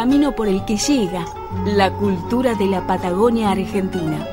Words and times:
Camino 0.00 0.32
por 0.32 0.48
el 0.48 0.64
que 0.64 0.78
llega 0.78 1.26
la 1.66 1.92
cultura 1.92 2.54
de 2.54 2.64
la 2.64 2.86
Patagonia 2.86 3.50
Argentina. 3.50 4.26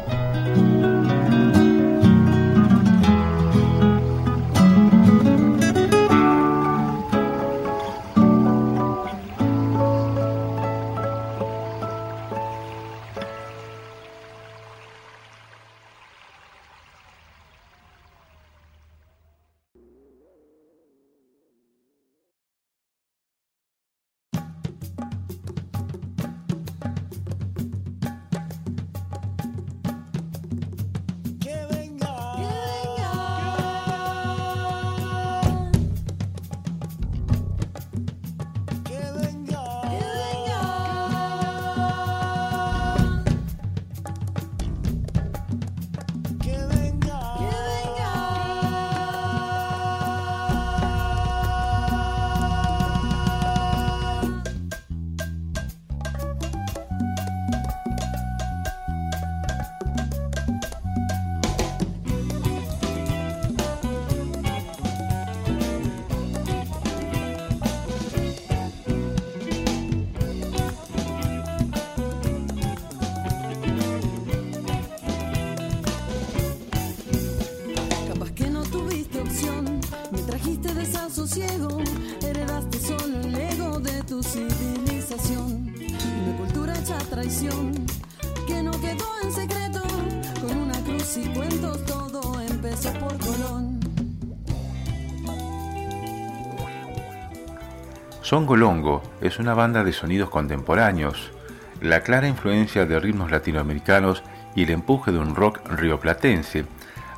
Son 98.22 98.46
Golongo 98.46 99.02
es 99.22 99.40
una 99.40 99.54
banda 99.54 99.86
de 99.86 99.94
sonidos 99.94 100.30
contemporáneos. 100.30 101.32
La 101.80 102.02
clara 102.02 102.28
influencia 102.28 102.86
de 102.86 103.00
ritmos 103.00 103.32
latinoamericanos 103.32 104.22
y 104.54 104.64
el 104.64 104.72
empuje 104.72 105.14
de 105.14 105.20
un 105.20 105.34
rock 105.34 105.62
rioplatense 105.70 106.66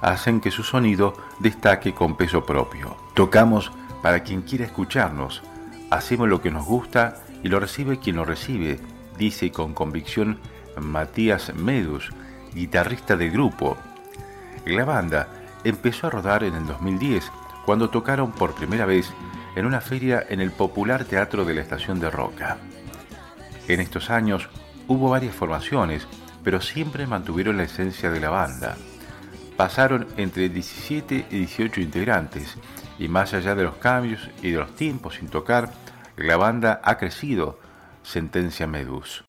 hacen 0.02 0.40
que 0.40 0.52
su 0.52 0.62
sonido 0.62 1.16
destaque 1.40 1.96
con 1.96 2.16
peso 2.16 2.46
propio. 2.46 2.96
Tocamos 3.16 3.72
para 4.04 4.22
quien 4.22 4.44
quiera 4.44 4.66
escucharnos, 4.66 5.42
hacemos 5.90 6.30
lo 6.30 6.44
que 6.44 6.52
nos 6.52 6.68
gusta 6.68 7.24
y 7.42 7.48
lo 7.48 7.60
recibe 7.60 7.98
quien 7.98 8.18
lo 8.18 8.26
recibe, 8.26 8.80
dice 9.18 9.52
con 9.52 9.74
convicción 9.74 10.38
Matías 10.80 11.56
Medus, 11.56 12.12
guitarrista 12.54 13.16
del 13.16 13.32
grupo. 13.32 13.78
La 14.66 14.86
banda 14.86 15.28
empezó 15.64 16.08
a 16.08 16.10
rodar 16.10 16.44
en 16.44 16.56
el 16.56 16.66
2010 16.66 17.32
cuando 17.66 17.90
tocaron 17.90 18.32
por 18.32 18.56
primera 18.56 18.86
vez 18.86 19.12
en 19.56 19.66
una 19.66 19.82
feria 19.82 20.26
en 20.30 20.42
el 20.42 20.52
popular 20.52 21.06
Teatro 21.06 21.46
de 21.46 21.54
la 21.54 21.62
Estación 21.62 22.00
de 22.00 22.10
Roca. 22.10 22.58
En 23.68 23.80
estos 23.80 24.10
años 24.10 24.50
hubo 24.88 25.10
varias 25.10 25.36
formaciones, 25.36 26.08
pero 26.44 26.62
siempre 26.62 27.06
mantuvieron 27.08 27.58
la 27.58 27.64
esencia 27.64 28.10
de 28.10 28.20
la 28.20 28.30
banda. 28.30 28.78
Pasaron 29.56 30.08
entre 30.18 30.50
17 30.50 31.28
y 31.30 31.38
18 31.40 31.82
integrantes, 31.82 32.58
y 32.98 33.08
más 33.08 33.34
allá 33.34 33.56
de 33.56 33.64
los 33.64 33.76
cambios 33.76 34.30
y 34.42 34.52
de 34.52 34.58
los 34.58 34.76
tiempos 34.76 35.16
sin 35.16 35.28
tocar, 35.28 35.72
la 36.16 36.38
banda 36.38 36.82
ha 36.84 36.98
crecido, 36.98 37.60
sentencia 38.04 38.68
Medus. 38.68 39.24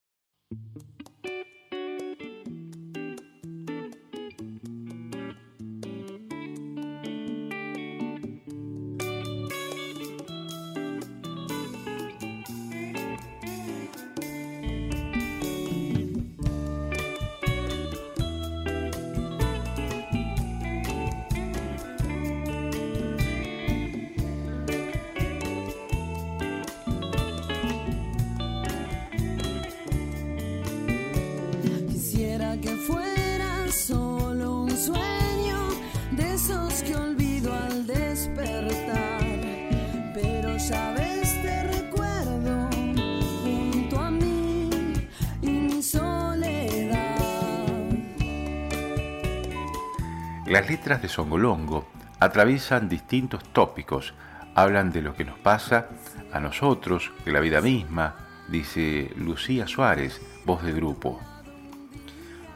Las 50.50 50.68
letras 50.68 51.00
de 51.00 51.08
Songolongo 51.08 51.86
atraviesan 52.18 52.88
distintos 52.88 53.44
tópicos, 53.52 54.14
hablan 54.56 54.90
de 54.90 55.00
lo 55.00 55.14
que 55.14 55.24
nos 55.24 55.38
pasa 55.38 55.90
a 56.32 56.40
nosotros, 56.40 57.12
de 57.24 57.30
la 57.30 57.38
vida 57.38 57.60
misma, 57.60 58.16
dice 58.48 59.12
Lucía 59.14 59.68
Suárez, 59.68 60.20
voz 60.44 60.64
de 60.64 60.72
grupo. 60.72 61.20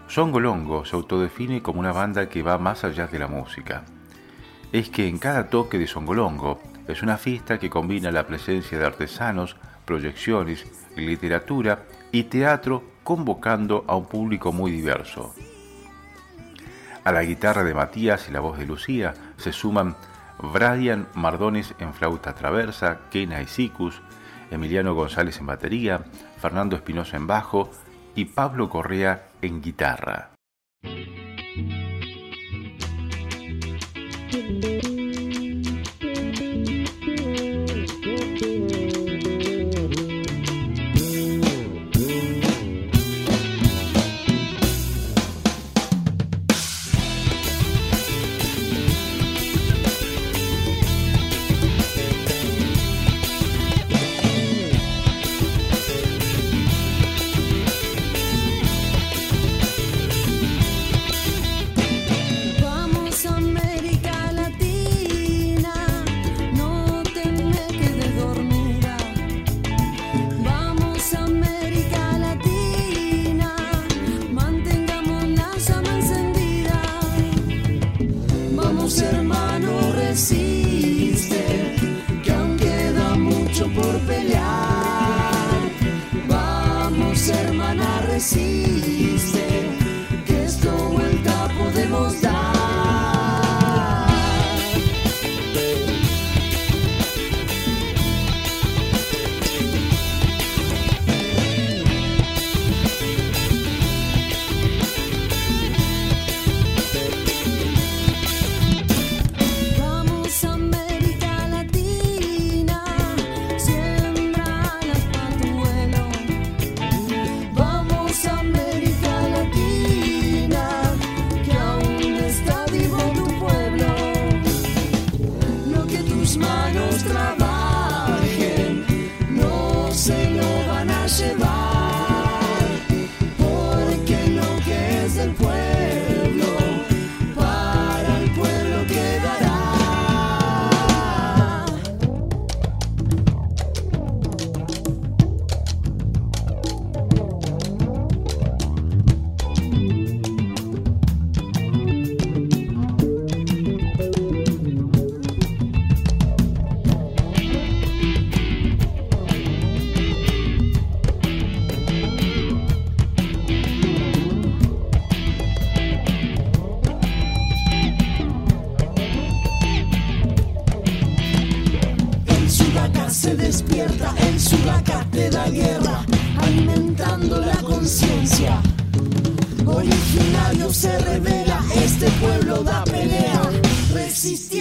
Songolongo 0.08 0.84
se 0.84 0.96
autodefine 0.96 1.62
como 1.62 1.78
una 1.78 1.92
banda 1.92 2.28
que 2.28 2.42
va 2.42 2.58
más 2.58 2.82
allá 2.82 3.06
de 3.06 3.20
la 3.20 3.28
música. 3.28 3.84
Es 4.72 4.88
que 4.88 5.06
en 5.06 5.18
cada 5.18 5.48
toque 5.48 5.78
de 5.78 5.86
Songolongo 5.86 6.60
es 6.88 7.00
una 7.00 7.16
fiesta 7.16 7.60
que 7.60 7.70
combina 7.70 8.10
la 8.10 8.26
presencia 8.26 8.76
de 8.76 8.86
artesanos, 8.86 9.54
proyecciones, 9.84 10.66
literatura 10.96 11.84
y 12.10 12.24
teatro 12.24 12.82
convocando 13.04 13.84
a 13.86 13.94
un 13.94 14.06
público 14.06 14.50
muy 14.50 14.72
diverso. 14.72 15.32
A 17.04 17.12
la 17.12 17.22
guitarra 17.22 17.64
de 17.64 17.74
Matías 17.74 18.28
y 18.30 18.32
la 18.32 18.40
voz 18.40 18.58
de 18.58 18.64
Lucía 18.64 19.12
se 19.36 19.52
suman 19.52 19.94
Brian 20.38 21.06
Mardones 21.14 21.74
en 21.78 21.92
flauta 21.92 22.34
traversa, 22.34 23.00
Kena 23.10 23.42
y 23.42 23.46
Sicus, 23.46 24.00
Emiliano 24.50 24.94
González 24.94 25.38
en 25.38 25.46
batería, 25.46 26.04
Fernando 26.38 26.76
Espinosa 26.76 27.18
en 27.18 27.26
bajo 27.26 27.70
y 28.14 28.24
Pablo 28.24 28.70
Correa 28.70 29.28
en 29.42 29.60
guitarra. 29.60 30.30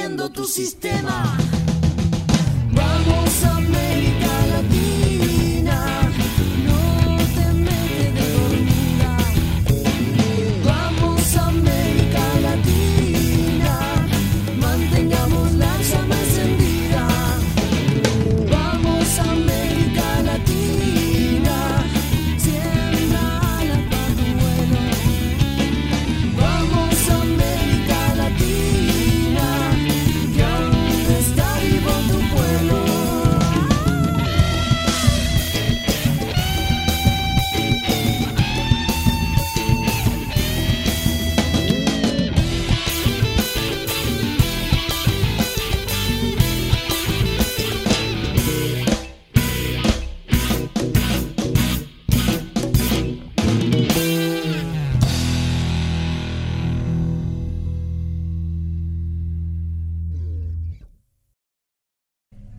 rompiendo 0.03 0.29
tu 0.29 0.43
sistema. 0.45 1.37
Vamos 2.71 3.43
América. 3.45 4.32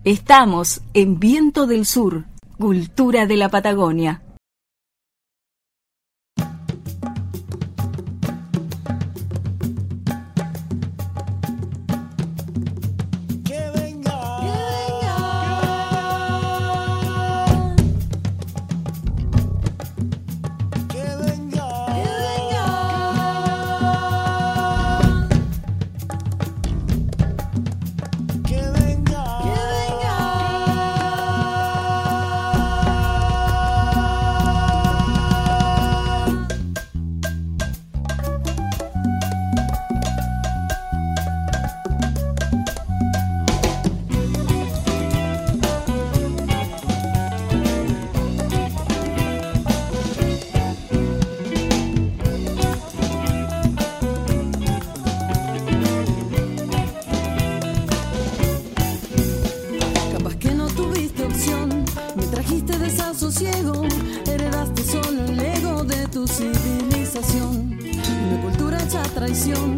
Estamos 0.05 0.83
en 0.93 1.19
Viento 1.19 1.67
del 1.67 1.87
Sur, 1.87 2.27
Cultura 2.59 3.25
de 3.25 3.39
la 3.39 3.49
Patagonia. 3.49 4.21
sosiego, 63.15 63.83
heredaste 64.27 64.85
solo 64.85 65.25
el 65.25 65.41
ego 65.41 65.85
de 65.85 66.07
tu 66.09 66.27
civilización. 66.27 67.79
Una 68.29 68.43
cultura 68.43 68.83
hecha 68.83 69.03
traición, 69.15 69.77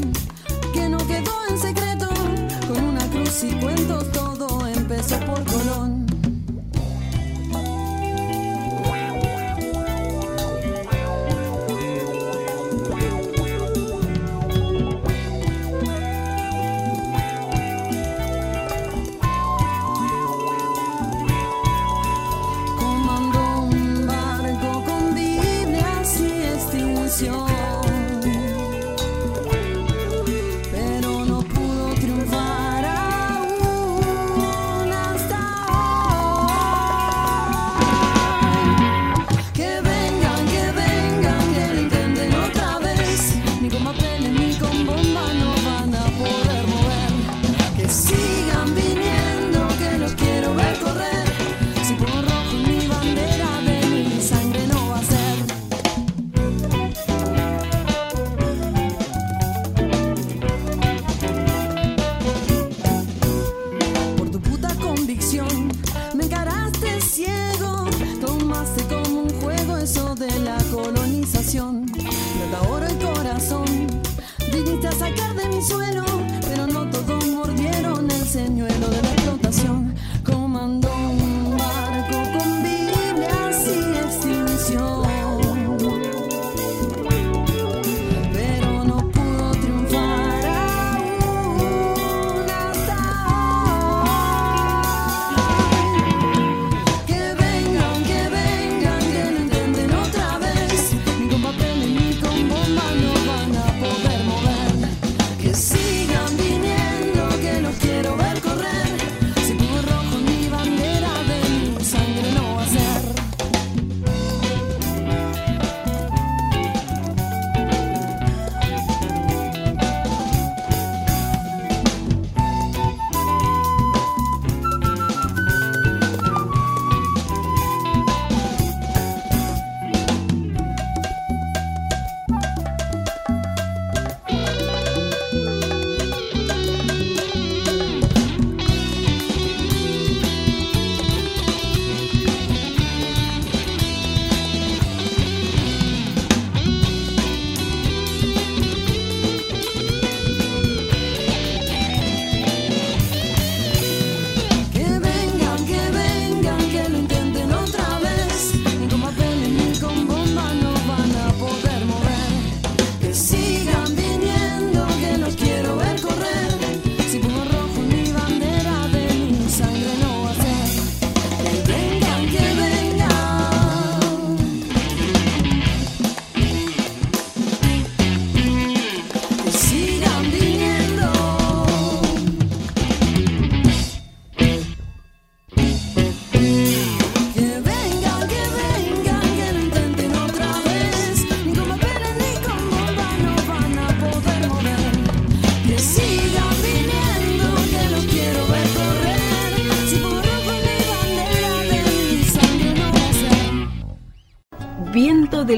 que 0.72 0.88
no 0.88 0.98
quedó 0.98 1.32
en 1.50 1.58
secreto, 1.58 2.08
con 2.68 2.84
una 2.84 3.06
cruz 3.10 3.44
y 3.44 3.52
cuentos 3.60 4.04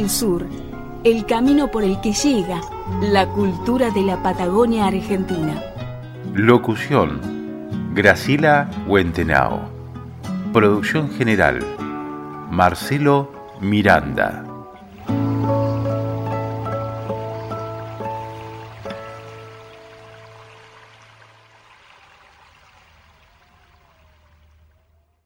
Sur, 0.09 0.47
el 1.05 1.27
camino 1.27 1.71
por 1.71 1.85
el 1.85 2.00
que 2.00 2.12
llega 2.12 2.61
la 3.03 3.27
cultura 3.29 3.91
de 3.91 4.03
la 4.03 4.23
Patagonia 4.23 4.87
Argentina. 4.87 5.62
Locución, 6.35 7.21
Gracila 7.95 8.71
Huentenao. 8.87 9.61
Producción 10.53 11.11
general, 11.11 11.61
Marcelo 12.50 13.31
Miranda. 13.61 14.45